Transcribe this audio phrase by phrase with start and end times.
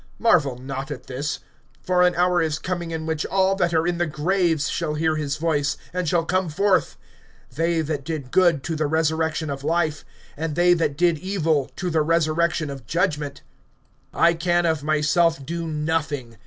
[0.19, 1.41] (28)Marvel not at this;
[1.83, 5.15] for an hour is coming, in which all that are in the graves shall hear
[5.15, 6.97] his voice, (29)and shall come forth;
[7.53, 10.03] they that did good, to the resurrection of life,
[10.35, 13.43] and they that did evil, to the resurrection of judgment.
[14.11, 16.35] (30)I can of myself do nothing.